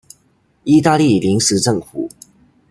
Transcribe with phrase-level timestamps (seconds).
[0.65, 2.09] 義大利臨時政府